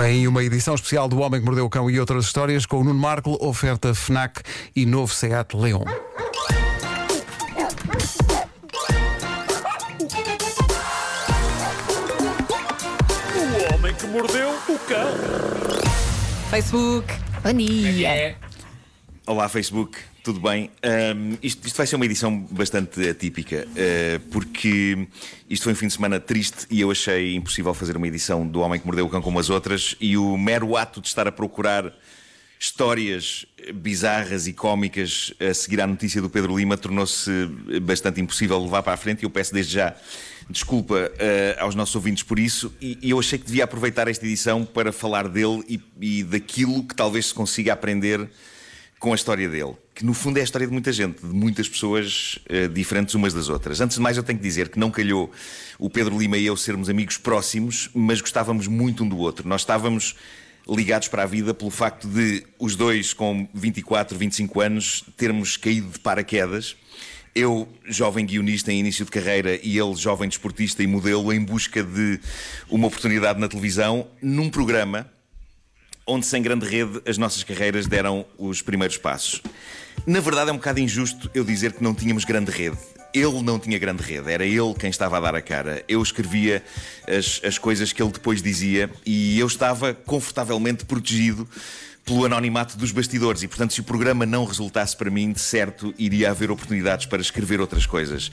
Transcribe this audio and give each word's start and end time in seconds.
Vem 0.00 0.26
uma 0.26 0.42
edição 0.42 0.74
especial 0.74 1.06
do 1.06 1.20
Homem 1.20 1.40
que 1.40 1.44
Mordeu 1.44 1.66
o 1.66 1.68
Cão 1.68 1.90
e 1.90 2.00
outras 2.00 2.24
histórias 2.24 2.64
com 2.64 2.78
o 2.78 2.84
Nuno 2.84 2.98
Marco, 2.98 3.36
oferta 3.38 3.94
FNAC 3.94 4.40
e 4.74 4.86
novo 4.86 5.12
Seat 5.12 5.54
Leon. 5.54 5.84
O 13.36 13.74
homem 13.74 13.94
que 13.94 14.06
mordeu 14.06 14.48
o 14.70 14.78
cão. 14.88 15.12
Facebook. 16.48 17.12
Bom 17.42 17.52
dia. 17.52 18.38
Olá, 19.26 19.50
Facebook, 19.50 19.98
tudo 20.22 20.40
bem? 20.40 20.70
Ahm, 20.82 21.36
isto, 21.42 21.66
isto 21.66 21.76
vai 21.76 21.86
ser 21.86 21.96
uma 21.96 22.04
edição 22.04 22.38
bastante 22.50 23.08
atípica, 23.08 23.66
eh, 23.76 24.20
porque 24.30 25.08
isto 25.48 25.64
foi 25.64 25.72
um 25.72 25.76
fim 25.76 25.86
de 25.86 25.94
semana 25.94 26.20
triste 26.20 26.66
e 26.70 26.80
eu 26.80 26.90
achei 26.90 27.34
impossível 27.34 27.72
fazer 27.72 27.96
uma 27.96 28.06
edição 28.06 28.46
do 28.46 28.60
Homem 28.60 28.78
que 28.78 28.86
Mordeu 28.86 29.06
o 29.06 29.08
Cão 29.08 29.22
como 29.22 29.38
as 29.38 29.50
outras, 29.50 29.96
e 30.00 30.16
o 30.16 30.36
mero 30.36 30.76
ato 30.76 31.00
de 31.00 31.08
estar 31.08 31.26
a 31.26 31.32
procurar 31.32 31.92
histórias 32.58 33.46
bizarras 33.74 34.46
e 34.46 34.52
cómicas 34.52 35.32
a 35.40 35.54
seguir 35.54 35.80
à 35.80 35.86
notícia 35.86 36.20
do 36.20 36.28
Pedro 36.28 36.58
Lima 36.58 36.76
tornou-se 36.76 37.30
bastante 37.82 38.20
impossível 38.20 38.62
levar 38.62 38.82
para 38.82 38.92
a 38.92 38.96
frente. 38.98 39.22
E 39.22 39.24
eu 39.24 39.30
peço 39.30 39.54
desde 39.54 39.72
já 39.72 39.96
desculpa 40.50 41.10
eh, 41.18 41.56
aos 41.58 41.74
nossos 41.74 41.94
ouvintes 41.94 42.22
por 42.22 42.38
isso. 42.38 42.70
E, 42.78 42.98
e 43.00 43.10
eu 43.10 43.18
achei 43.18 43.38
que 43.38 43.46
devia 43.46 43.64
aproveitar 43.64 44.08
esta 44.08 44.26
edição 44.26 44.66
para 44.66 44.92
falar 44.92 45.26
dele 45.26 45.64
e, 45.66 45.80
e 46.00 46.22
daquilo 46.22 46.82
que 46.84 46.94
talvez 46.94 47.26
se 47.28 47.34
consiga 47.34 47.72
aprender 47.72 48.28
com 49.00 49.12
a 49.12 49.14
história 49.14 49.48
dele, 49.48 49.74
que 49.94 50.04
no 50.04 50.12
fundo 50.12 50.36
é 50.36 50.42
a 50.42 50.44
história 50.44 50.66
de 50.66 50.72
muita 50.72 50.92
gente, 50.92 51.26
de 51.26 51.32
muitas 51.32 51.66
pessoas 51.66 52.38
eh, 52.46 52.68
diferentes 52.68 53.14
umas 53.14 53.32
das 53.32 53.48
outras. 53.48 53.80
Antes 53.80 53.96
de 53.96 54.02
mais, 54.02 54.18
eu 54.18 54.22
tenho 54.22 54.38
que 54.38 54.44
dizer 54.44 54.68
que 54.68 54.78
não 54.78 54.90
calhou 54.90 55.32
o 55.78 55.88
Pedro 55.88 56.18
Lima 56.18 56.36
e 56.36 56.44
eu 56.44 56.54
sermos 56.54 56.90
amigos 56.90 57.16
próximos, 57.16 57.88
mas 57.94 58.20
gostávamos 58.20 58.66
muito 58.66 59.02
um 59.02 59.08
do 59.08 59.16
outro. 59.16 59.48
Nós 59.48 59.62
estávamos 59.62 60.14
ligados 60.68 61.08
para 61.08 61.22
a 61.22 61.26
vida 61.26 61.54
pelo 61.54 61.70
facto 61.70 62.06
de 62.06 62.44
os 62.58 62.76
dois, 62.76 63.14
com 63.14 63.48
24, 63.54 64.18
25 64.18 64.60
anos, 64.60 65.02
termos 65.16 65.56
caído 65.56 65.88
de 65.88 65.98
paraquedas. 65.98 66.76
Eu, 67.34 67.66
jovem 67.86 68.26
guionista 68.26 68.70
em 68.70 68.80
início 68.80 69.06
de 69.06 69.10
carreira, 69.10 69.58
e 69.62 69.78
ele, 69.78 69.94
jovem 69.94 70.28
desportista 70.28 70.82
e 70.82 70.86
modelo, 70.86 71.32
em 71.32 71.42
busca 71.42 71.82
de 71.82 72.20
uma 72.68 72.86
oportunidade 72.86 73.40
na 73.40 73.48
televisão, 73.48 74.06
num 74.20 74.50
programa 74.50 75.10
onde, 76.10 76.26
sem 76.26 76.42
grande 76.42 76.66
rede, 76.66 77.00
as 77.06 77.16
nossas 77.16 77.44
carreiras 77.44 77.86
deram 77.86 78.26
os 78.36 78.60
primeiros 78.60 78.96
passos. 78.96 79.40
Na 80.04 80.18
verdade, 80.18 80.50
é 80.50 80.52
um 80.52 80.56
bocado 80.56 80.80
injusto 80.80 81.30
eu 81.32 81.44
dizer 81.44 81.72
que 81.72 81.82
não 81.82 81.94
tínhamos 81.94 82.24
grande 82.24 82.50
rede. 82.50 82.76
Ele 83.14 83.42
não 83.42 83.58
tinha 83.58 83.78
grande 83.78 84.02
rede, 84.02 84.30
era 84.30 84.44
ele 84.44 84.74
quem 84.74 84.90
estava 84.90 85.16
a 85.16 85.20
dar 85.20 85.34
a 85.34 85.42
cara. 85.42 85.84
Eu 85.88 86.02
escrevia 86.02 86.64
as, 87.08 87.40
as 87.44 87.58
coisas 87.58 87.92
que 87.92 88.02
ele 88.02 88.10
depois 88.10 88.42
dizia 88.42 88.90
e 89.06 89.38
eu 89.38 89.46
estava 89.46 89.94
confortavelmente 89.94 90.84
protegido 90.84 91.48
pelo 92.10 92.24
anonimato 92.24 92.76
dos 92.76 92.90
bastidores 92.90 93.44
e, 93.44 93.46
portanto, 93.46 93.72
se 93.72 93.80
o 93.80 93.84
programa 93.84 94.26
não 94.26 94.44
resultasse 94.44 94.96
para 94.96 95.08
mim, 95.08 95.30
de 95.30 95.38
certo, 95.38 95.94
iria 95.96 96.32
haver 96.32 96.50
oportunidades 96.50 97.06
para 97.06 97.22
escrever 97.22 97.60
outras 97.60 97.86
coisas. 97.86 98.32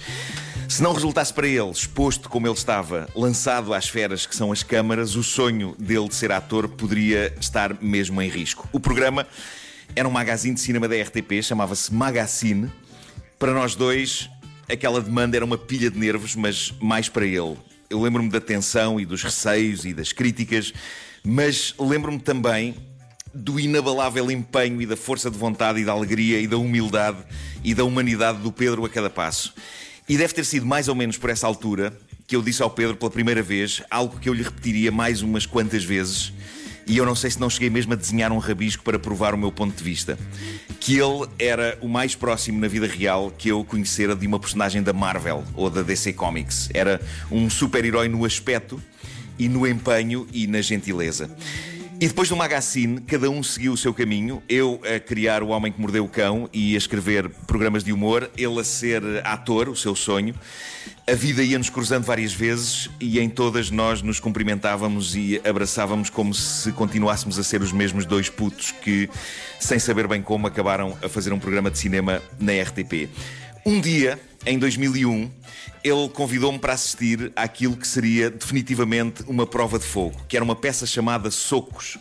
Se 0.67 0.81
não 0.81 0.93
resultasse 0.93 1.31
para 1.31 1.47
ele, 1.47 1.69
exposto 1.69 2.27
como 2.27 2.47
ele 2.47 2.55
estava, 2.55 3.07
lançado 3.15 3.75
às 3.75 3.87
feras 3.87 4.25
que 4.25 4.35
são 4.35 4.51
as 4.51 4.63
câmaras, 4.63 5.15
o 5.15 5.21
sonho 5.21 5.75
dele 5.77 6.07
de 6.07 6.15
ser 6.15 6.31
ator 6.31 6.67
poderia 6.67 7.31
estar 7.39 7.79
mesmo 7.79 8.19
em 8.19 8.27
risco. 8.27 8.67
O 8.71 8.79
programa 8.79 9.27
era 9.95 10.07
um 10.07 10.11
magazine 10.11 10.55
de 10.55 10.61
cinema 10.61 10.87
da 10.87 10.95
RTP, 10.95 11.43
chamava-se 11.43 11.93
Magazine. 11.93 12.71
Para 13.37 13.53
nós 13.53 13.75
dois, 13.75 14.27
aquela 14.67 14.99
demanda 14.99 15.37
era 15.37 15.45
uma 15.45 15.57
pilha 15.57 15.91
de 15.91 15.99
nervos, 15.99 16.35
mas 16.35 16.73
mais 16.81 17.09
para 17.09 17.27
ele. 17.27 17.55
Eu 17.91 18.01
lembro-me 18.01 18.29
da 18.31 18.41
tensão 18.41 18.99
e 18.99 19.05
dos 19.05 19.21
receios 19.21 19.85
e 19.85 19.93
das 19.93 20.11
críticas, 20.11 20.73
mas 21.23 21.75
lembro-me 21.77 22.17
também 22.17 22.75
do 23.37 23.59
inabalável 23.59 24.31
empenho 24.31 24.81
e 24.81 24.85
da 24.85 24.97
força 24.97 25.29
de 25.29 25.37
vontade 25.37 25.79
e 25.79 25.85
da 25.85 25.91
alegria 25.91 26.39
e 26.39 26.47
da 26.47 26.57
humildade 26.57 27.17
e 27.63 27.73
da 27.73 27.83
humanidade 27.83 28.39
do 28.39 28.51
Pedro 28.51 28.83
a 28.83 28.89
cada 28.89 29.09
passo. 29.09 29.53
E 30.09 30.17
deve 30.17 30.33
ter 30.33 30.45
sido 30.45 30.65
mais 30.65 30.87
ou 30.87 30.95
menos 30.95 31.17
por 31.17 31.29
essa 31.29 31.45
altura 31.45 31.95
que 32.25 32.35
eu 32.35 32.41
disse 32.41 32.63
ao 32.63 32.69
Pedro 32.69 32.97
pela 32.97 33.11
primeira 33.11 33.43
vez 33.43 33.83
algo 33.91 34.19
que 34.19 34.27
eu 34.27 34.33
lhe 34.33 34.41
repetiria 34.41 34.91
mais 34.91 35.21
umas 35.21 35.45
quantas 35.45 35.83
vezes. 35.83 36.33
E 36.87 36.97
eu 36.97 37.05
não 37.05 37.15
sei 37.15 37.29
se 37.29 37.39
não 37.39 37.49
cheguei 37.49 37.69
mesmo 37.69 37.93
a 37.93 37.95
desenhar 37.95 38.31
um 38.31 38.37
rabisco 38.37 38.83
para 38.83 38.97
provar 38.97 39.33
o 39.33 39.37
meu 39.37 39.51
ponto 39.51 39.75
de 39.75 39.83
vista. 39.83 40.17
Que 40.79 40.97
ele 40.97 41.27
era 41.37 41.77
o 41.81 41.87
mais 41.87 42.15
próximo 42.15 42.59
na 42.59 42.67
vida 42.67 42.87
real 42.87 43.29
que 43.37 43.49
eu 43.49 43.63
conhecera 43.65 44.15
de 44.15 44.25
uma 44.25 44.39
personagem 44.39 44.81
da 44.81 44.93
Marvel 44.93 45.43
ou 45.53 45.69
da 45.69 45.81
DC 45.81 46.13
Comics. 46.13 46.69
Era 46.73 47.01
um 47.29 47.49
super-herói 47.49 48.07
no 48.07 48.23
aspecto 48.23 48.81
e 49.37 49.49
no 49.49 49.67
empenho 49.67 50.25
e 50.31 50.47
na 50.47 50.61
gentileza. 50.61 51.29
E 51.99 52.07
depois 52.07 52.29
do 52.29 52.35
Magazine, 52.35 53.01
cada 53.01 53.27
um 53.27 53.41
seguiu 53.41 53.73
o 53.73 53.77
seu 53.77 53.91
caminho. 53.91 54.43
Eu 54.47 54.79
a 54.85 54.99
criar 54.99 55.41
O 55.41 55.47
Homem 55.47 55.71
que 55.71 55.81
Mordeu 55.81 56.05
o 56.05 56.07
Cão 56.07 56.47
e 56.53 56.75
a 56.75 56.77
escrever 56.77 57.27
programas 57.47 57.83
de 57.83 57.91
humor, 57.91 58.29
ele 58.37 58.59
a 58.59 58.63
ser 58.63 59.01
ator, 59.25 59.67
o 59.67 59.75
seu 59.75 59.95
sonho. 59.95 60.35
A 61.07 61.15
vida 61.15 61.41
ia-nos 61.41 61.71
cruzando 61.71 62.03
várias 62.03 62.31
vezes 62.31 62.87
e 62.99 63.19
em 63.19 63.27
todas 63.27 63.71
nós 63.71 64.03
nos 64.03 64.19
cumprimentávamos 64.19 65.15
e 65.15 65.41
abraçávamos 65.43 66.11
como 66.11 66.35
se 66.35 66.71
continuássemos 66.71 67.39
a 67.39 67.43
ser 67.43 67.63
os 67.63 67.71
mesmos 67.71 68.05
dois 68.05 68.29
putos 68.29 68.71
que, 68.71 69.09
sem 69.59 69.79
saber 69.79 70.07
bem 70.07 70.21
como, 70.21 70.45
acabaram 70.45 70.95
a 71.01 71.09
fazer 71.09 71.33
um 71.33 71.39
programa 71.39 71.71
de 71.71 71.79
cinema 71.79 72.21
na 72.39 72.51
RTP. 72.61 73.09
Um 73.67 73.81
dia, 73.81 74.17
em 74.45 74.57
2001, 74.57 75.29
ele 75.83 76.09
convidou-me 76.13 76.57
para 76.57 76.71
assistir 76.71 77.33
àquilo 77.35 77.75
que 77.75 77.85
seria 77.85 78.29
definitivamente 78.29 79.25
uma 79.27 79.45
prova 79.45 79.77
de 79.77 79.83
fogo, 79.83 80.15
que 80.25 80.37
era 80.37 80.43
uma 80.45 80.55
peça 80.55 80.85
chamada 80.85 81.29
Socos, 81.29 81.97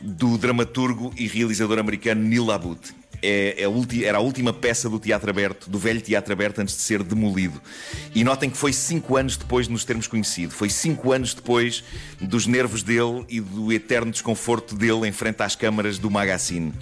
do 0.00 0.36
dramaturgo 0.36 1.14
e 1.16 1.28
realizador 1.28 1.78
americano 1.78 2.24
Neil 2.24 2.50
Abut. 2.50 2.92
É, 3.22 3.54
é 3.56 4.04
era 4.04 4.18
a 4.18 4.20
última 4.20 4.52
peça 4.52 4.90
do 4.90 4.98
Teatro 4.98 5.30
Aberto, 5.30 5.70
do 5.70 5.78
velho 5.78 6.00
Teatro 6.00 6.32
Aberto, 6.32 6.58
antes 6.58 6.74
de 6.74 6.82
ser 6.82 7.04
demolido. 7.04 7.62
E 8.12 8.24
notem 8.24 8.50
que 8.50 8.56
foi 8.56 8.72
cinco 8.72 9.16
anos 9.16 9.36
depois 9.36 9.66
de 9.66 9.72
nos 9.72 9.84
termos 9.84 10.08
conhecido. 10.08 10.52
Foi 10.52 10.68
cinco 10.68 11.12
anos 11.12 11.34
depois 11.34 11.84
dos 12.20 12.48
nervos 12.48 12.82
dele 12.82 13.24
e 13.28 13.40
do 13.40 13.72
eterno 13.72 14.10
desconforto 14.10 14.74
dele 14.74 15.06
em 15.06 15.12
frente 15.12 15.40
às 15.40 15.54
câmaras 15.54 16.00
do 16.00 16.10
Magazine. 16.10 16.72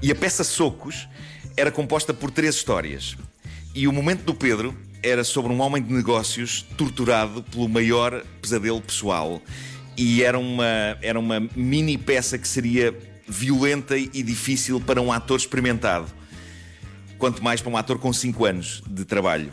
E 0.00 0.10
a 0.10 0.14
peça 0.14 0.42
Socos 0.42 1.06
era 1.54 1.70
composta 1.70 2.14
por 2.14 2.30
três 2.30 2.54
histórias. 2.54 3.14
E 3.76 3.86
o 3.86 3.92
momento 3.92 4.22
do 4.22 4.34
Pedro 4.34 4.74
era 5.02 5.22
sobre 5.22 5.52
um 5.52 5.60
homem 5.60 5.82
de 5.82 5.92
negócios 5.92 6.62
torturado 6.78 7.42
pelo 7.42 7.68
maior 7.68 8.24
pesadelo 8.40 8.80
pessoal. 8.80 9.42
E 9.94 10.22
era 10.22 10.38
uma, 10.38 10.64
era 11.02 11.20
uma 11.20 11.46
mini 11.54 11.98
peça 11.98 12.38
que 12.38 12.48
seria 12.48 12.98
violenta 13.28 13.94
e 13.98 14.22
difícil 14.22 14.80
para 14.80 15.02
um 15.02 15.12
ator 15.12 15.38
experimentado. 15.38 16.06
Quanto 17.18 17.44
mais 17.44 17.60
para 17.60 17.70
um 17.70 17.76
ator 17.76 17.98
com 17.98 18.10
5 18.14 18.46
anos 18.46 18.82
de 18.86 19.04
trabalho. 19.04 19.52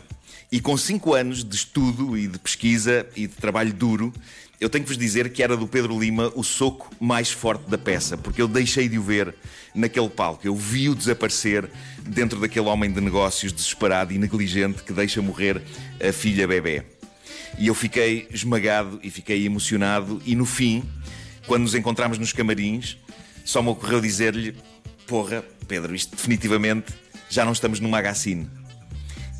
E 0.54 0.60
com 0.60 0.76
5 0.76 1.14
anos 1.14 1.42
de 1.42 1.56
estudo 1.56 2.16
e 2.16 2.28
de 2.28 2.38
pesquisa 2.38 3.04
e 3.16 3.26
de 3.26 3.34
trabalho 3.34 3.72
duro, 3.72 4.14
eu 4.60 4.70
tenho 4.70 4.84
que 4.84 4.88
vos 4.88 4.96
dizer 4.96 5.32
que 5.32 5.42
era 5.42 5.56
do 5.56 5.66
Pedro 5.66 5.98
Lima 5.98 6.30
o 6.36 6.44
soco 6.44 6.94
mais 7.00 7.28
forte 7.28 7.68
da 7.68 7.76
peça, 7.76 8.16
porque 8.16 8.40
eu 8.40 8.46
deixei 8.46 8.88
de 8.88 8.96
o 8.96 9.02
ver 9.02 9.34
naquele 9.74 10.08
palco. 10.08 10.46
Eu 10.46 10.54
vi-o 10.54 10.94
desaparecer 10.94 11.68
dentro 12.02 12.38
daquele 12.38 12.68
homem 12.68 12.88
de 12.88 13.00
negócios 13.00 13.52
desesperado 13.52 14.12
e 14.12 14.18
negligente 14.18 14.84
que 14.84 14.92
deixa 14.92 15.20
morrer 15.20 15.60
a 16.00 16.12
filha 16.12 16.46
bebê. 16.46 16.84
E 17.58 17.66
eu 17.66 17.74
fiquei 17.74 18.28
esmagado 18.30 19.00
e 19.02 19.10
fiquei 19.10 19.44
emocionado, 19.44 20.22
e 20.24 20.36
no 20.36 20.46
fim, 20.46 20.84
quando 21.48 21.62
nos 21.62 21.74
encontramos 21.74 22.16
nos 22.16 22.32
camarins, 22.32 22.96
só 23.44 23.60
me 23.60 23.70
ocorreu 23.70 24.00
dizer-lhe: 24.00 24.56
Porra, 25.04 25.44
Pedro, 25.66 25.96
isto 25.96 26.14
definitivamente 26.14 26.94
já 27.28 27.44
não 27.44 27.50
estamos 27.50 27.80
no 27.80 27.88
magazine. 27.88 28.48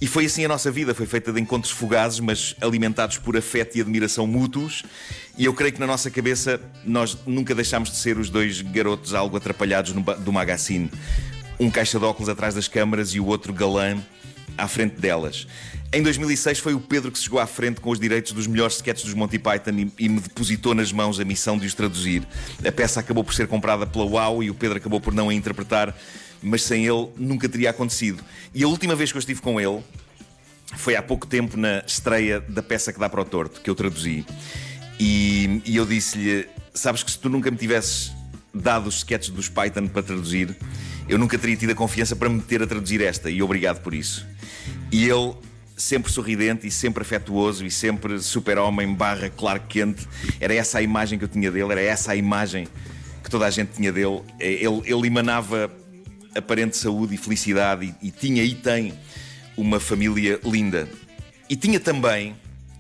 E 0.05 0.07
foi 0.07 0.27
assim 0.27 0.45
a 0.45 0.49
nossa 0.49 0.71
vida, 0.71 0.95
foi 0.95 1.07
feita 1.07 1.33
de 1.33 1.41
encontros 1.41 1.73
fugazes, 1.73 2.21
mas 2.21 2.55
alimentados 2.61 3.17
por 3.17 3.39
afeto 3.39 3.79
e 3.79 3.81
admiração 3.81 4.27
mútuos. 4.27 4.83
E 5.39 5.47
eu 5.47 5.55
creio 5.55 5.73
que 5.73 5.81
na 5.81 5.87
nossa 5.87 6.11
cabeça 6.11 6.61
nós 6.85 7.17
nunca 7.27 7.55
deixámos 7.55 7.91
de 7.91 7.97
ser 7.97 8.19
os 8.19 8.29
dois 8.29 8.61
garotos 8.61 9.15
algo 9.15 9.35
atrapalhados 9.35 9.95
no 9.95 10.03
do 10.03 10.31
magazine. 10.31 10.91
Um 11.59 11.71
caixa 11.71 11.99
de 11.99 12.05
óculos 12.05 12.29
atrás 12.29 12.55
das 12.55 12.69
câmaras 12.69 13.15
e 13.15 13.19
o 13.19 13.25
outro 13.25 13.51
galã 13.51 13.97
à 14.59 14.69
frente 14.69 15.01
delas. 15.01 15.47
Em 15.91 16.03
2006 16.03 16.59
foi 16.59 16.75
o 16.75 16.81
Pedro 16.81 17.11
que 17.11 17.17
se 17.17 17.25
chegou 17.25 17.41
à 17.41 17.47
frente 17.47 17.81
com 17.81 17.89
os 17.89 17.99
direitos 17.99 18.33
dos 18.33 18.47
melhores 18.47 18.77
sketches 18.77 19.07
dos 19.07 19.15
Monty 19.15 19.39
Python 19.39 19.71
e, 19.71 19.93
e 19.99 20.09
me 20.11 20.21
depositou 20.21 20.75
nas 20.75 20.93
mãos 20.93 21.19
a 21.19 21.25
missão 21.25 21.57
de 21.57 21.67
os 21.67 21.73
traduzir. 21.73 22.29
A 22.63 22.71
peça 22.71 23.01
acabou 23.01 23.25
por 23.25 23.33
ser 23.33 23.49
comprada 23.49 23.87
pela 23.87 24.05
UAU 24.05 24.43
e 24.43 24.51
o 24.51 24.55
Pedro 24.55 24.77
acabou 24.77 25.01
por 25.01 25.15
não 25.15 25.31
a 25.31 25.35
interpretar, 25.35 25.97
mas 26.43 26.63
sem 26.63 26.87
ele 26.87 27.09
nunca 27.17 27.49
teria 27.49 27.71
acontecido. 27.71 28.23
E 28.55 28.63
a 28.63 28.69
última 28.69 28.95
vez 28.95 29.11
que 29.11 29.17
eu 29.17 29.21
estive 29.21 29.41
com 29.41 29.59
ele 29.59 29.83
foi 30.77 30.97
há 30.97 31.03
pouco 31.03 31.27
tempo 31.27 31.57
na 31.57 31.83
estreia 31.87 32.41
da 32.41 32.63
peça 32.63 32.93
que 32.93 32.99
dá 32.99 33.09
para 33.09 33.21
o 33.21 33.25
torto, 33.25 33.61
que 33.61 33.71
eu 33.71 33.75
traduzi. 33.75 34.25
E, 34.99 35.63
e 35.65 35.77
eu 35.77 35.87
disse-lhe: 35.87 36.49
Sabes 36.73 37.03
que 37.03 37.11
se 37.11 37.19
tu 37.19 37.29
nunca 37.29 37.51
me 37.51 37.57
tivesses 37.57 38.13
dado 38.53 38.89
os 38.89 38.99
sketches 38.99 39.31
dos 39.31 39.49
Python 39.49 39.89
para 39.89 40.03
traduzir, 40.03 40.57
eu 41.09 41.19
nunca 41.19 41.37
teria 41.37 41.57
tido 41.57 41.71
a 41.71 41.75
confiança 41.75 42.15
para 42.15 42.29
me 42.29 42.37
meter 42.37 42.63
a 42.63 42.67
traduzir 42.67 43.03
esta, 43.03 43.31
e 43.31 43.43
obrigado 43.43 43.83
por 43.83 43.95
isso. 43.95 44.27
E 44.93 45.05
ele 45.09 45.35
sempre 45.77 46.13
sorridente 46.13 46.67
e 46.67 46.71
sempre 46.71 47.03
afetuoso 47.03 47.67
e 47.67 47.71
sempre 47.71 48.21
super-homem 48.21 48.95
barra 48.95 49.29
Clark 49.29 49.67
Kent. 49.67 50.07
Era 50.41 50.55
essa 50.55 50.79
a 50.79 50.83
imagem 50.83 51.19
que 51.19 51.25
eu 51.25 51.29
tinha 51.29 51.51
dele, 51.51 51.73
era 51.73 51.83
essa 51.83 52.13
a 52.13 52.17
imagem 52.17 52.69
que 53.23 53.31
toda 53.31 53.47
a 53.47 53.51
gente 53.51 53.73
tinha 53.73 53.93
dele. 53.93 54.23
Ele, 54.39 54.83
ele 54.85 55.07
emanava 55.07 55.71
aparente 56.37 56.77
saúde 56.77 57.15
e 57.15 57.19
felicidade 57.19 57.95
e, 58.01 58.09
e 58.09 58.11
tinha 58.11 58.43
e 58.43 58.55
tem 58.55 58.95
uma 59.57 59.81
família 59.81 60.41
linda. 60.45 60.89
E 61.49 61.57
tinha 61.57 61.79
também, 61.79 62.37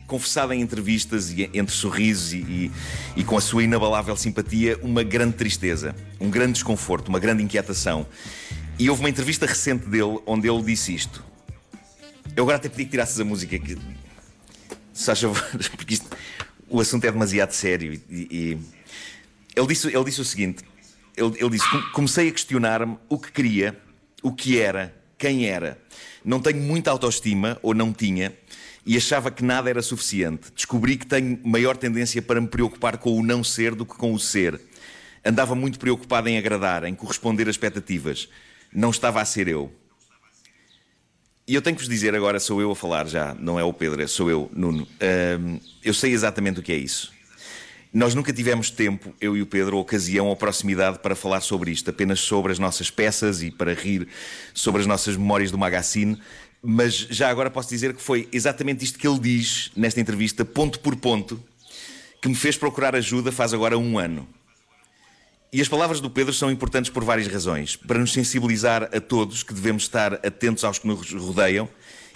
confessado 0.06 0.52
em 0.52 0.60
entrevistas 0.60 1.30
e 1.30 1.50
entre 1.54 1.74
sorrisos 1.74 2.32
e, 2.32 2.38
e, 2.38 2.72
e, 3.16 3.24
com 3.24 3.36
a 3.36 3.40
sua 3.40 3.62
inabalável 3.62 4.16
simpatia, 4.16 4.78
uma 4.82 5.02
grande 5.02 5.34
tristeza, 5.34 5.94
um 6.20 6.30
grande 6.30 6.54
desconforto, 6.54 7.08
uma 7.08 7.18
grande 7.18 7.42
inquietação. 7.42 8.06
E 8.78 8.88
houve 8.90 9.02
uma 9.02 9.08
entrevista 9.08 9.46
recente 9.46 9.86
dele 9.86 10.18
onde 10.26 10.48
ele 10.48 10.62
disse 10.62 10.94
isto. 10.94 11.24
Eu 12.36 12.42
agora 12.44 12.56
até 12.56 12.68
pedi 12.68 12.84
que 12.84 12.90
tirasses 12.90 13.18
a 13.20 13.24
música 13.24 13.58
que. 13.58 13.78
Se 14.92 15.10
porque 15.76 15.94
isto, 15.94 16.08
o 16.68 16.80
assunto 16.80 17.04
é 17.04 17.12
demasiado 17.12 17.52
sério. 17.52 18.00
E, 18.10 18.58
ele, 19.54 19.66
disse, 19.68 19.86
ele 19.88 20.04
disse 20.04 20.20
o 20.20 20.24
seguinte: 20.24 20.64
ele, 21.16 21.34
ele 21.38 21.50
disse, 21.50 21.66
comecei 21.92 22.28
a 22.28 22.32
questionar-me 22.32 22.96
o 23.08 23.18
que 23.18 23.30
queria, 23.30 23.78
o 24.22 24.32
que 24.32 24.58
era, 24.58 24.94
quem 25.24 25.46
era. 25.46 25.78
Não 26.22 26.38
tenho 26.38 26.60
muita 26.60 26.90
autoestima, 26.90 27.58
ou 27.62 27.72
não 27.72 27.94
tinha, 27.94 28.34
e 28.84 28.94
achava 28.94 29.30
que 29.30 29.42
nada 29.42 29.70
era 29.70 29.80
suficiente. 29.80 30.52
Descobri 30.54 30.98
que 30.98 31.06
tenho 31.06 31.40
maior 31.42 31.78
tendência 31.78 32.20
para 32.20 32.42
me 32.42 32.46
preocupar 32.46 32.98
com 32.98 33.18
o 33.18 33.24
não 33.24 33.42
ser 33.42 33.74
do 33.74 33.86
que 33.86 33.94
com 33.94 34.12
o 34.12 34.20
ser. 34.20 34.60
Andava 35.24 35.54
muito 35.54 35.78
preocupado 35.78 36.28
em 36.28 36.36
agradar, 36.36 36.84
em 36.84 36.94
corresponder 36.94 37.46
a 37.46 37.50
expectativas. 37.50 38.28
Não 38.70 38.90
estava 38.90 39.22
a 39.22 39.24
ser 39.24 39.48
eu. 39.48 39.72
E 41.48 41.54
eu 41.54 41.62
tenho 41.62 41.74
que 41.74 41.82
vos 41.82 41.88
dizer 41.88 42.14
agora, 42.14 42.38
sou 42.38 42.60
eu 42.60 42.70
a 42.70 42.76
falar 42.76 43.06
já, 43.06 43.34
não 43.34 43.58
é 43.58 43.64
o 43.64 43.72
Pedro, 43.72 44.06
sou 44.06 44.28
eu, 44.28 44.50
Nuno. 44.52 44.86
eu 45.82 45.94
sei 45.94 46.12
exatamente 46.12 46.60
o 46.60 46.62
que 46.62 46.72
é 46.72 46.76
isso. 46.76 47.13
Nós 47.94 48.12
nunca 48.12 48.32
tivemos 48.32 48.70
tempo, 48.70 49.14
eu 49.20 49.36
e 49.36 49.40
o 49.40 49.46
Pedro, 49.46 49.78
ocasião 49.78 50.26
ou 50.26 50.34
proximidade 50.34 50.98
para 50.98 51.14
falar 51.14 51.40
sobre 51.40 51.70
isto, 51.70 51.88
apenas 51.90 52.18
sobre 52.18 52.50
as 52.50 52.58
nossas 52.58 52.90
peças 52.90 53.40
e 53.40 53.52
para 53.52 53.72
rir 53.72 54.08
sobre 54.52 54.80
as 54.80 54.86
nossas 54.86 55.16
memórias 55.16 55.52
do 55.52 55.56
Magazine. 55.56 56.20
Mas 56.60 57.06
já 57.08 57.30
agora 57.30 57.48
posso 57.52 57.68
dizer 57.68 57.94
que 57.94 58.02
foi 58.02 58.28
exatamente 58.32 58.84
isto 58.84 58.98
que 58.98 59.06
ele 59.06 59.20
diz 59.20 59.70
nesta 59.76 60.00
entrevista, 60.00 60.44
ponto 60.44 60.80
por 60.80 60.96
ponto, 60.96 61.40
que 62.20 62.28
me 62.28 62.34
fez 62.34 62.56
procurar 62.56 62.96
ajuda 62.96 63.30
faz 63.30 63.54
agora 63.54 63.78
um 63.78 63.96
ano. 63.96 64.28
E 65.52 65.60
as 65.60 65.68
palavras 65.68 66.00
do 66.00 66.10
Pedro 66.10 66.34
são 66.34 66.50
importantes 66.50 66.90
por 66.90 67.04
várias 67.04 67.28
razões. 67.28 67.76
Para 67.76 68.00
nos 68.00 68.12
sensibilizar 68.12 68.90
a 68.92 69.00
todos 69.00 69.44
que 69.44 69.54
devemos 69.54 69.84
estar 69.84 70.14
atentos 70.14 70.64
aos 70.64 70.80
que 70.80 70.88
nos 70.88 71.12
rodeiam 71.12 71.68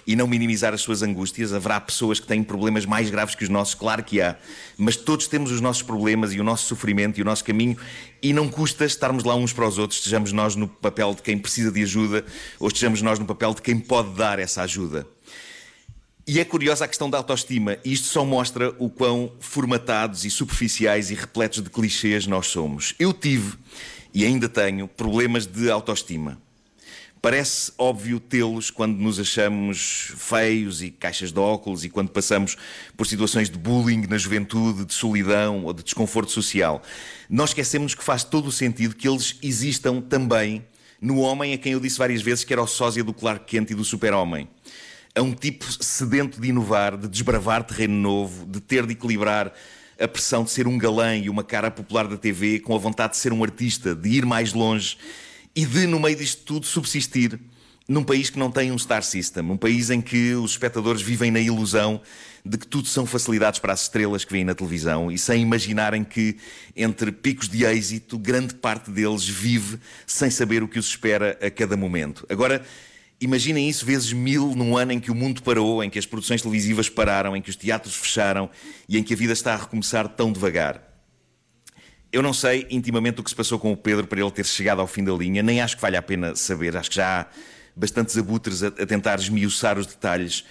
e 0.09 0.15
não 0.15 0.25
minimizar 0.25 0.73
as 0.73 0.81
suas 0.81 1.03
angústias. 1.03 1.53
Haverá 1.53 1.79
pessoas 1.79 2.19
que 2.19 2.25
têm 2.25 2.41
problemas 2.41 2.83
mais 2.83 3.11
graves 3.11 3.35
que 3.35 3.43
os 3.43 3.49
nossos, 3.49 3.75
claro 3.75 4.03
que 4.03 4.19
há. 4.19 4.35
Mas 4.75 4.95
todos 4.95 5.27
temos 5.27 5.51
os 5.51 5.61
nossos 5.61 5.83
problemas 5.83 6.33
e 6.33 6.39
o 6.39 6.43
nosso 6.43 6.65
sofrimento 6.65 7.19
e 7.19 7.21
o 7.21 7.25
nosso 7.25 7.45
caminho 7.45 7.77
e 8.19 8.33
não 8.33 8.49
custa 8.49 8.85
estarmos 8.85 9.23
lá 9.23 9.35
uns 9.35 9.53
para 9.53 9.67
os 9.67 9.77
outros, 9.77 9.99
estejamos 9.99 10.33
nós 10.33 10.55
no 10.55 10.67
papel 10.67 11.13
de 11.13 11.21
quem 11.21 11.37
precisa 11.37 11.71
de 11.71 11.83
ajuda 11.83 12.25
ou 12.59 12.69
estejamos 12.69 13.03
nós 13.03 13.19
no 13.19 13.25
papel 13.25 13.53
de 13.53 13.61
quem 13.61 13.79
pode 13.79 14.15
dar 14.15 14.39
essa 14.39 14.63
ajuda. 14.63 15.05
E 16.25 16.39
é 16.39 16.43
curiosa 16.43 16.85
a 16.85 16.87
questão 16.87 17.07
da 17.07 17.19
autoestima, 17.19 17.77
isto 17.85 18.07
só 18.07 18.25
mostra 18.25 18.73
o 18.79 18.89
quão 18.89 19.31
formatados 19.39 20.25
e 20.25 20.31
superficiais 20.31 21.11
e 21.11 21.13
repletos 21.13 21.61
de 21.61 21.69
clichês 21.69 22.25
nós 22.25 22.47
somos. 22.47 22.95
Eu 22.97 23.13
tive, 23.13 23.57
e 24.11 24.25
ainda 24.25 24.49
tenho, 24.49 24.87
problemas 24.87 25.45
de 25.45 25.69
autoestima. 25.69 26.41
Parece 27.21 27.73
óbvio 27.77 28.17
tê-los 28.17 28.71
quando 28.71 28.97
nos 28.97 29.19
achamos 29.19 30.13
feios 30.15 30.81
e 30.81 30.89
caixas 30.89 31.33
de 31.33 31.39
óculos 31.39 31.83
e 31.83 31.89
quando 31.89 32.09
passamos 32.09 32.55
por 32.95 33.05
situações 33.05 33.49
de 33.49 33.57
bullying 33.57 34.07
na 34.07 34.17
juventude, 34.17 34.85
de 34.85 34.93
solidão 34.93 35.65
ou 35.65 35.73
de 35.73 35.83
desconforto 35.83 36.31
social. 36.31 36.81
Nós 37.29 37.49
esquecemos 37.49 37.93
que 37.93 38.03
faz 38.03 38.23
todo 38.23 38.47
o 38.47 38.51
sentido 38.51 38.95
que 38.95 39.07
eles 39.07 39.35
existam 39.43 39.99
também 39.99 40.65
no 41.01 41.19
homem 41.19 41.53
a 41.53 41.57
quem 41.57 41.73
eu 41.73 41.79
disse 41.81 41.97
várias 41.97 42.21
vezes 42.21 42.45
que 42.45 42.53
era 42.53 42.61
o 42.61 42.67
sósia 42.67 43.03
do 43.03 43.13
Clark 43.13 43.45
Kent 43.45 43.71
e 43.71 43.75
do 43.75 43.83
super-homem 43.83 44.47
a 45.13 45.21
um 45.21 45.33
tipo 45.33 45.65
sedento 45.83 46.39
de 46.39 46.47
inovar, 46.49 46.95
de 46.95 47.07
desbravar 47.07 47.63
terreno 47.63 47.95
novo, 47.95 48.45
de 48.45 48.61
ter 48.61 48.85
de 48.85 48.93
equilibrar 48.93 49.51
a 49.99 50.07
pressão 50.07 50.45
de 50.45 50.51
ser 50.51 50.67
um 50.67 50.77
galã 50.77 51.17
e 51.17 51.29
uma 51.29 51.43
cara 51.43 51.69
popular 51.69 52.07
da 52.07 52.15
TV 52.15 52.59
com 52.59 52.73
a 52.73 52.77
vontade 52.77 53.13
de 53.13 53.17
ser 53.17 53.33
um 53.33 53.43
artista, 53.43 53.93
de 53.93 54.09
ir 54.09 54.25
mais 54.25 54.53
longe 54.53 54.97
e 55.59 55.65
de, 55.65 55.85
no 55.87 55.99
meio 55.99 56.15
disto 56.15 56.41
tudo, 56.45 56.65
subsistir 56.65 57.37
num 57.85 58.01
país 58.01 58.29
que 58.29 58.39
não 58.39 58.49
tem 58.49 58.71
um 58.71 58.79
star 58.79 59.03
system, 59.03 59.43
um 59.43 59.57
país 59.57 59.89
em 59.89 59.99
que 59.99 60.33
os 60.35 60.51
espectadores 60.51 61.01
vivem 61.01 61.31
na 61.31 61.41
ilusão 61.41 61.99
de 62.45 62.57
que 62.57 62.65
tudo 62.65 62.87
são 62.87 63.05
facilidades 63.05 63.59
para 63.59 63.73
as 63.73 63.81
estrelas 63.81 64.23
que 64.23 64.31
vêm 64.31 64.45
na 64.45 64.55
televisão 64.55 65.11
e 65.11 65.17
sem 65.17 65.41
imaginarem 65.41 66.05
que, 66.05 66.37
entre 66.77 67.11
picos 67.11 67.49
de 67.49 67.65
êxito, 67.65 68.17
grande 68.17 68.53
parte 68.53 68.89
deles 68.89 69.27
vive 69.27 69.79
sem 70.07 70.29
saber 70.29 70.63
o 70.63 70.67
que 70.67 70.79
os 70.79 70.87
espera 70.87 71.37
a 71.41 71.51
cada 71.51 71.75
momento. 71.75 72.25
Agora, 72.29 72.65
Imaginem 73.21 73.67
isso 73.67 73.85
vezes 73.85 74.13
mil 74.13 74.55
num 74.55 74.77
ano 74.77 74.93
em 74.93 74.99
que 75.01 75.11
o 75.11 75.13
mundo 75.13 75.43
parou, 75.43 75.83
em 75.83 75.89
que 75.89 75.99
as 75.99 76.05
produções 76.05 76.41
televisivas 76.41 76.87
pararam, 76.87 77.35
em 77.35 77.41
que 77.41 77.49
os 77.49 77.57
teatros 77.57 77.93
fecharam 77.93 78.49
e 78.87 78.97
em 78.97 79.03
que 79.03 79.13
a 79.13 79.17
vida 79.17 79.33
está 79.33 79.55
a 79.55 79.57
recomeçar 79.57 80.07
tão 80.07 80.31
devagar. 80.31 80.88
Eu 82.11 82.23
não 82.23 82.33
sei 82.33 82.65
intimamente 82.71 83.21
o 83.21 83.23
que 83.23 83.29
se 83.29 83.35
passou 83.35 83.59
com 83.59 83.71
o 83.71 83.77
Pedro 83.77 84.07
para 84.07 84.19
ele 84.19 84.31
ter 84.31 84.45
chegado 84.45 84.81
ao 84.81 84.87
fim 84.87 85.03
da 85.03 85.13
linha, 85.13 85.43
nem 85.43 85.61
acho 85.61 85.75
que 85.75 85.81
valha 85.81 85.99
a 85.99 86.01
pena 86.01 86.35
saber. 86.35 86.75
Acho 86.75 86.89
que 86.89 86.95
já 86.95 87.21
há 87.21 87.25
bastantes 87.75 88.17
abutres 88.17 88.63
a, 88.63 88.67
a 88.67 88.85
tentar 88.85 89.19
esmiuçar 89.19 89.77
os 89.77 89.85
detalhes. 89.85 90.43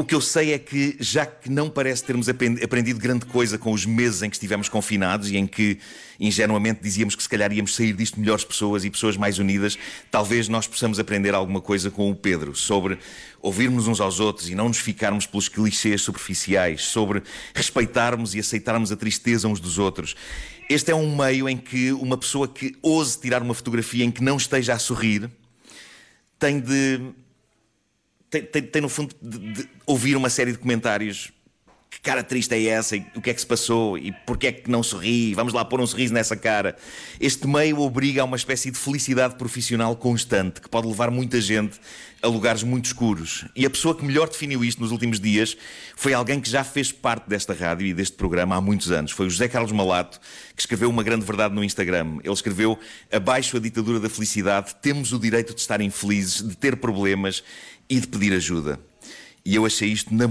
O 0.00 0.04
que 0.04 0.14
eu 0.14 0.20
sei 0.20 0.52
é 0.52 0.60
que, 0.60 0.96
já 1.00 1.26
que 1.26 1.50
não 1.50 1.68
parece 1.68 2.04
termos 2.04 2.28
aprendido 2.28 3.00
grande 3.00 3.26
coisa 3.26 3.58
com 3.58 3.72
os 3.72 3.84
meses 3.84 4.22
em 4.22 4.30
que 4.30 4.36
estivemos 4.36 4.68
confinados 4.68 5.28
e 5.28 5.36
em 5.36 5.44
que 5.44 5.80
ingenuamente 6.20 6.80
dizíamos 6.80 7.16
que 7.16 7.22
se 7.24 7.28
calhar 7.28 7.52
íamos 7.52 7.74
sair 7.74 7.94
disto 7.94 8.20
melhores 8.20 8.44
pessoas 8.44 8.84
e 8.84 8.90
pessoas 8.90 9.16
mais 9.16 9.40
unidas, 9.40 9.76
talvez 10.08 10.48
nós 10.48 10.68
possamos 10.68 11.00
aprender 11.00 11.34
alguma 11.34 11.60
coisa 11.60 11.90
com 11.90 12.08
o 12.12 12.14
Pedro 12.14 12.54
sobre 12.54 12.96
ouvirmos 13.42 13.88
uns 13.88 14.00
aos 14.00 14.20
outros 14.20 14.48
e 14.48 14.54
não 14.54 14.68
nos 14.68 14.78
ficarmos 14.78 15.26
pelos 15.26 15.48
clichês 15.48 16.00
superficiais, 16.00 16.82
sobre 16.82 17.20
respeitarmos 17.52 18.36
e 18.36 18.38
aceitarmos 18.38 18.92
a 18.92 18.96
tristeza 18.96 19.48
uns 19.48 19.58
dos 19.58 19.78
outros. 19.78 20.14
Este 20.70 20.92
é 20.92 20.94
um 20.94 21.16
meio 21.16 21.48
em 21.48 21.56
que 21.56 21.90
uma 21.90 22.16
pessoa 22.16 22.46
que 22.46 22.76
ouse 22.82 23.18
tirar 23.18 23.42
uma 23.42 23.52
fotografia 23.52 24.04
em 24.04 24.12
que 24.12 24.22
não 24.22 24.36
esteja 24.36 24.74
a 24.74 24.78
sorrir 24.78 25.28
tem 26.38 26.60
de 26.60 27.00
tem, 28.30 28.42
tem, 28.42 28.62
tem 28.62 28.82
no 28.82 28.88
fundo 28.88 29.14
de, 29.20 29.38
de 29.38 29.68
ouvir 29.86 30.16
uma 30.16 30.30
série 30.30 30.52
de 30.52 30.58
comentários 30.58 31.32
que 31.90 32.00
cara 32.00 32.22
triste 32.22 32.54
é 32.54 32.64
essa? 32.64 32.96
E 32.96 33.06
o 33.16 33.20
que 33.20 33.30
é 33.30 33.34
que 33.34 33.40
se 33.40 33.46
passou? 33.46 33.96
E 33.96 34.12
porquê 34.26 34.48
é 34.48 34.52
que 34.52 34.70
não 34.70 34.82
sorri? 34.82 35.34
Vamos 35.34 35.52
lá 35.52 35.64
pôr 35.64 35.80
um 35.80 35.86
sorriso 35.86 36.12
nessa 36.12 36.36
cara. 36.36 36.76
Este 37.18 37.46
meio 37.46 37.80
obriga 37.80 38.22
a 38.22 38.24
uma 38.24 38.36
espécie 38.36 38.70
de 38.70 38.78
felicidade 38.78 39.36
profissional 39.36 39.96
constante 39.96 40.60
que 40.60 40.68
pode 40.68 40.86
levar 40.86 41.10
muita 41.10 41.40
gente 41.40 41.80
a 42.22 42.28
lugares 42.28 42.62
muito 42.62 42.86
escuros. 42.86 43.46
E 43.54 43.64
a 43.64 43.70
pessoa 43.70 43.94
que 43.94 44.04
melhor 44.04 44.28
definiu 44.28 44.64
isto 44.64 44.80
nos 44.80 44.90
últimos 44.90 45.18
dias 45.18 45.56
foi 45.96 46.12
alguém 46.12 46.40
que 46.40 46.50
já 46.50 46.62
fez 46.62 46.92
parte 46.92 47.28
desta 47.28 47.54
rádio 47.54 47.86
e 47.86 47.94
deste 47.94 48.16
programa 48.16 48.56
há 48.56 48.60
muitos 48.60 48.90
anos. 48.90 49.12
Foi 49.12 49.26
o 49.26 49.30
José 49.30 49.48
Carlos 49.48 49.72
Malato, 49.72 50.20
que 50.54 50.60
escreveu 50.60 50.90
uma 50.90 51.02
grande 51.02 51.24
verdade 51.24 51.54
no 51.54 51.64
Instagram. 51.64 52.18
Ele 52.22 52.32
escreveu: 52.32 52.78
Abaixo 53.10 53.56
a 53.56 53.60
ditadura 53.60 53.98
da 53.98 54.10
felicidade, 54.10 54.74
temos 54.82 55.12
o 55.12 55.18
direito 55.18 55.54
de 55.54 55.60
estar 55.60 55.80
infelizes, 55.80 56.46
de 56.46 56.56
ter 56.56 56.76
problemas 56.76 57.42
e 57.88 58.00
de 58.00 58.06
pedir 58.06 58.32
ajuda. 58.32 58.78
E 59.44 59.54
eu 59.54 59.64
achei 59.64 59.88
isto 59.88 60.14
na. 60.14 60.26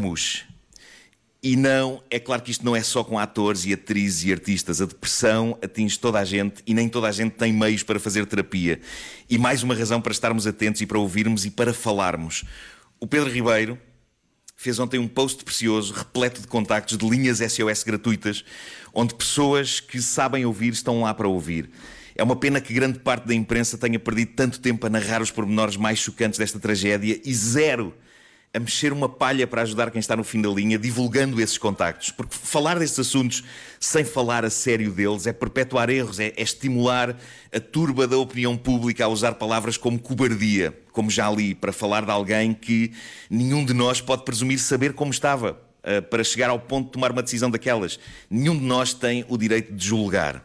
E 1.41 1.55
não, 1.55 2.03
é 2.09 2.19
claro 2.19 2.41
que 2.41 2.51
isto 2.51 2.65
não 2.65 2.75
é 2.75 2.81
só 2.81 3.03
com 3.03 3.17
atores 3.17 3.65
e 3.65 3.73
atrizes 3.73 4.25
e 4.25 4.31
artistas. 4.31 4.81
A 4.81 4.85
depressão 4.85 5.57
atinge 5.61 5.97
toda 5.97 6.19
a 6.19 6.25
gente 6.25 6.63
e 6.65 6.73
nem 6.73 6.89
toda 6.89 7.07
a 7.07 7.11
gente 7.11 7.33
tem 7.33 7.53
meios 7.53 7.83
para 7.83 7.99
fazer 7.99 8.25
terapia. 8.25 8.81
E 9.29 9.37
mais 9.37 9.63
uma 9.63 9.75
razão 9.75 10.01
para 10.01 10.11
estarmos 10.11 10.45
atentos 10.47 10.81
e 10.81 10.85
para 10.85 10.97
ouvirmos 10.97 11.45
e 11.45 11.51
para 11.51 11.73
falarmos. 11.73 12.43
O 12.99 13.07
Pedro 13.07 13.29
Ribeiro 13.29 13.79
fez 14.55 14.79
ontem 14.79 14.99
um 14.99 15.07
post 15.07 15.43
precioso, 15.43 15.93
repleto 15.93 16.41
de 16.41 16.47
contactos 16.47 16.97
de 16.97 17.07
linhas 17.07 17.37
SOS 17.37 17.83
gratuitas, 17.83 18.43
onde 18.91 19.13
pessoas 19.13 19.79
que 19.79 20.01
sabem 20.01 20.45
ouvir 20.45 20.73
estão 20.73 21.01
lá 21.01 21.13
para 21.13 21.27
ouvir. 21.27 21.69
É 22.17 22.24
uma 22.24 22.36
pena 22.36 22.59
que 22.59 22.74
grande 22.74 22.97
parte 22.97 23.27
da 23.27 23.33
imprensa 23.36 23.77
tenha 23.77 24.00
perdido 24.00 24.31
tanto 24.36 24.59
tempo 24.59 24.88
a 24.88 24.89
narrar 24.89 25.21
os 25.21 25.29
pormenores 25.29 25.77
mais 25.77 26.00
chocantes 26.00 26.39
desta 26.39 26.59
tragédia 26.59 27.21
e 27.24 27.31
zero 27.31 27.93
a 28.51 28.59
mexer 28.59 28.91
uma 28.91 29.07
palha 29.07 29.45
para 29.45 29.62
ajudar 29.62 29.91
quem 29.91 30.00
está 30.00 30.15
no 30.15 30.24
fim 30.24 30.41
da 30.41 30.50
linha, 30.50 30.79
divulgando 30.79 31.39
esses 31.39 31.59
contactos. 31.59 32.09
Porque 32.09 32.36
falar 32.36 32.79
destes 32.79 32.97
assuntos 32.97 33.43
sem 33.79 34.03
falar 34.03 34.43
a 34.43 34.50
sério 34.50 34.91
deles 34.91 35.27
é 35.27 35.33
perpetuar 35.33 35.91
erros, 35.91 36.19
é, 36.19 36.33
é 36.36 36.41
estimular 36.41 37.15
a 37.53 37.59
turba 37.59 38.07
da 38.07 38.17
opinião 38.17 38.57
pública 38.57 39.05
a 39.05 39.07
usar 39.07 39.33
palavras 39.33 39.77
como 39.77 40.00
cobardia, 40.00 40.75
como 40.91 41.12
já 41.12 41.29
li, 41.29 41.53
para 41.53 41.71
falar 41.71 42.03
de 42.03 42.09
alguém 42.09 42.51
que 42.51 42.93
nenhum 43.29 43.63
de 43.63 43.75
nós 43.75 44.01
pode 44.01 44.25
presumir 44.25 44.57
saber 44.57 44.93
como 44.93 45.12
estava 45.12 45.51
uh, 45.51 46.01
para 46.09 46.24
chegar 46.24 46.50
ao 46.50 46.59
ponto 46.59 46.88
de 46.88 46.93
tomar 46.93 47.12
uma 47.12 47.21
decisão 47.21 47.51
daquelas. 47.51 48.00
Nenhum 48.27 48.57
de 48.57 48.63
nós 48.63 48.91
tem 48.91 49.24
o 49.29 49.38
direito 49.38 49.71
de 49.71 49.86
julgar. 49.86 50.43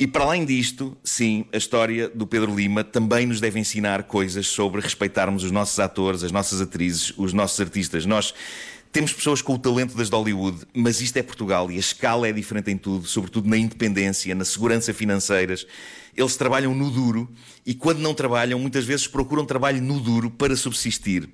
E 0.00 0.06
para 0.06 0.22
além 0.22 0.44
disto, 0.44 0.96
sim, 1.02 1.44
a 1.52 1.56
história 1.56 2.08
do 2.08 2.24
Pedro 2.24 2.54
Lima 2.54 2.84
também 2.84 3.26
nos 3.26 3.40
deve 3.40 3.58
ensinar 3.58 4.04
coisas 4.04 4.46
sobre 4.46 4.80
respeitarmos 4.80 5.42
os 5.42 5.50
nossos 5.50 5.80
atores, 5.80 6.22
as 6.22 6.30
nossas 6.30 6.60
atrizes, 6.60 7.12
os 7.16 7.32
nossos 7.32 7.58
artistas. 7.58 8.06
Nós 8.06 8.32
temos 8.92 9.12
pessoas 9.12 9.42
com 9.42 9.54
o 9.54 9.58
talento 9.58 9.96
das 9.96 10.08
de 10.08 10.14
Hollywood, 10.14 10.64
mas 10.72 11.00
isto 11.00 11.16
é 11.16 11.22
Portugal 11.22 11.68
e 11.68 11.74
a 11.74 11.80
escala 11.80 12.28
é 12.28 12.32
diferente 12.32 12.70
em 12.70 12.76
tudo, 12.76 13.08
sobretudo 13.08 13.48
na 13.48 13.56
independência, 13.56 14.32
na 14.36 14.44
segurança 14.44 14.94
financeiras. 14.94 15.66
Eles 16.16 16.36
trabalham 16.36 16.72
no 16.76 16.92
duro 16.92 17.28
e 17.66 17.74
quando 17.74 17.98
não 17.98 18.14
trabalham, 18.14 18.56
muitas 18.60 18.84
vezes 18.84 19.08
procuram 19.08 19.44
trabalho 19.44 19.82
no 19.82 19.98
duro 19.98 20.30
para 20.30 20.54
subsistir. 20.54 21.28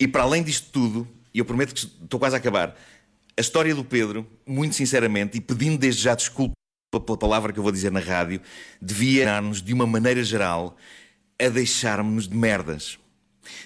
E 0.00 0.08
para 0.08 0.24
além 0.24 0.42
disto 0.42 0.68
tudo, 0.72 1.06
e 1.32 1.38
eu 1.38 1.44
prometo 1.44 1.74
que 1.74 1.86
estou 2.02 2.18
quase 2.18 2.34
a 2.34 2.38
acabar, 2.38 2.76
a 3.36 3.40
história 3.40 3.72
do 3.72 3.84
Pedro, 3.84 4.26
muito 4.44 4.74
sinceramente, 4.74 5.38
e 5.38 5.40
pedindo 5.40 5.78
desde 5.78 6.02
já 6.02 6.16
desculpa 6.16 6.54
pela 7.00 7.18
palavra 7.18 7.52
que 7.52 7.58
eu 7.58 7.62
vou 7.62 7.72
dizer 7.72 7.90
na 7.90 8.00
rádio, 8.00 8.40
devia 8.80 9.22
ensinar-nos 9.22 9.62
de 9.62 9.72
uma 9.72 9.86
maneira 9.86 10.22
geral 10.22 10.76
a 11.40 11.48
deixarmos-nos 11.48 12.28
de 12.28 12.36
merdas. 12.36 12.98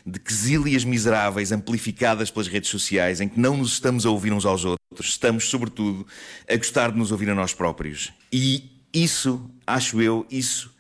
De 0.06 0.18
quesílias 0.18 0.85
miseráveis 0.85 1.52
amplificadas 1.52 2.30
pelas 2.30 2.49
redes 2.49 2.71
sociais, 2.71 3.21
em 3.21 3.28
que 3.28 3.38
não 3.38 3.56
nos 3.56 3.73
estamos 3.73 4.06
a 4.06 4.11
ouvir 4.11 4.33
uns 4.33 4.47
aos 4.47 4.64
outros, 4.64 5.11
estamos, 5.11 5.49
sobretudo, 5.49 6.06
a 6.49 6.56
gostar 6.56 6.92
de 6.92 6.99
nos 6.99 7.12
ouvir 7.12 7.28
a 7.28 7.35
nós 7.35 7.52
próprios. 7.52 8.12
E 8.33 8.64
isso, 8.92 9.50
acho 9.66 10.00
eu, 10.00 10.25
isso 10.30 10.75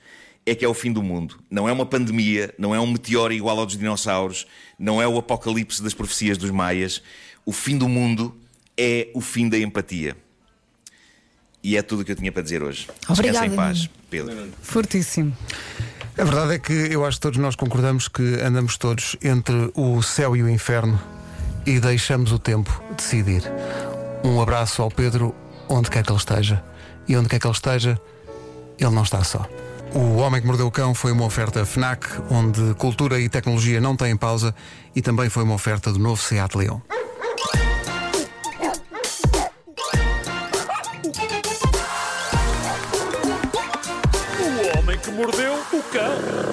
é 0.46 0.54
que 0.54 0.64
é 0.64 0.68
o 0.68 0.72
fim 0.72 0.92
do 0.92 1.02
mundo. 1.02 1.38
Não 1.50 1.68
é 1.68 1.72
uma 1.72 1.84
pandemia, 1.84 2.54
não 2.56 2.74
é 2.74 2.80
um 2.80 2.86
meteoro 2.86 3.34
igual 3.34 3.58
ao 3.58 3.66
dos 3.66 3.76
dinossauros, 3.76 4.46
não 4.78 5.02
é 5.02 5.06
o 5.06 5.18
apocalipse 5.18 5.82
das 5.82 5.92
profecias 5.92 6.38
dos 6.38 6.50
maias. 6.50 7.02
O 7.44 7.52
fim 7.52 7.76
do 7.76 7.88
mundo 7.88 8.34
é 8.78 9.10
o 9.12 9.20
fim 9.20 9.48
da 9.48 9.58
empatia. 9.58 10.16
E 11.66 11.76
é 11.76 11.82
tudo 11.82 12.02
o 12.02 12.04
que 12.04 12.12
eu 12.12 12.16
tinha 12.16 12.30
para 12.30 12.42
dizer 12.42 12.62
hoje. 12.62 12.86
Obrigada, 13.08 13.40
Descansa 13.40 13.46
em 13.52 13.56
paz. 13.56 13.90
Pedro. 14.08 14.48
Fortíssimo. 14.62 15.36
A 16.16 16.22
verdade 16.22 16.54
é 16.54 16.58
que 16.60 16.72
eu 16.72 17.04
acho 17.04 17.16
que 17.16 17.22
todos 17.22 17.40
nós 17.40 17.56
concordamos 17.56 18.06
que 18.06 18.22
andamos 18.40 18.78
todos 18.78 19.16
entre 19.20 19.72
o 19.74 20.00
céu 20.00 20.36
e 20.36 20.44
o 20.44 20.48
inferno 20.48 20.96
e 21.66 21.80
deixamos 21.80 22.30
o 22.30 22.38
tempo 22.38 22.80
decidir. 22.96 23.42
Um 24.22 24.40
abraço 24.40 24.80
ao 24.80 24.92
Pedro, 24.92 25.34
onde 25.68 25.90
quer 25.90 26.04
que 26.04 26.12
ele 26.12 26.18
esteja. 26.20 26.62
E 27.08 27.16
onde 27.16 27.28
quer 27.28 27.40
que 27.40 27.46
ele 27.48 27.54
esteja, 27.54 28.00
ele 28.78 28.90
não 28.90 29.02
está 29.02 29.24
só. 29.24 29.44
O 29.92 30.18
Homem 30.18 30.40
que 30.40 30.46
Mordeu 30.46 30.68
o 30.68 30.70
Cão 30.70 30.94
foi 30.94 31.10
uma 31.10 31.24
oferta 31.24 31.66
FNAC, 31.66 32.06
onde 32.30 32.74
cultura 32.74 33.18
e 33.18 33.28
tecnologia 33.28 33.80
não 33.80 33.96
têm 33.96 34.16
pausa, 34.16 34.54
e 34.94 35.02
também 35.02 35.28
foi 35.28 35.42
uma 35.42 35.54
oferta 35.54 35.92
do 35.92 35.98
novo 35.98 36.22
Seat 36.22 36.56
Leon. 36.56 36.78
O 45.98 46.45